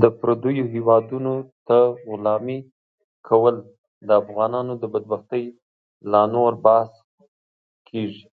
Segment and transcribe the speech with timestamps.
[0.00, 1.34] د پردیو هیوادونو
[1.66, 1.78] ته
[2.08, 2.58] غلامي
[3.28, 3.54] کول
[4.06, 5.44] د افغانانو د بدبختۍ
[6.12, 6.92] لا نور باعث
[7.88, 8.26] کیږي.